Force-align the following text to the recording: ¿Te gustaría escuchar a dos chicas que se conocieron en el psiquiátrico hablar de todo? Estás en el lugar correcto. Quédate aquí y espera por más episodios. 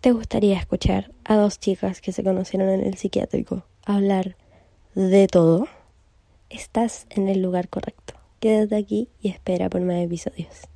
¿Te 0.00 0.12
gustaría 0.12 0.58
escuchar 0.58 1.10
a 1.24 1.36
dos 1.36 1.58
chicas 1.58 2.00
que 2.00 2.12
se 2.12 2.22
conocieron 2.22 2.68
en 2.68 2.80
el 2.86 2.96
psiquiátrico 2.96 3.64
hablar 3.84 4.36
de 4.94 5.26
todo? 5.26 5.66
Estás 6.48 7.06
en 7.10 7.28
el 7.28 7.42
lugar 7.42 7.68
correcto. 7.68 8.14
Quédate 8.38 8.76
aquí 8.76 9.08
y 9.20 9.30
espera 9.30 9.68
por 9.68 9.80
más 9.80 9.96
episodios. 9.96 10.68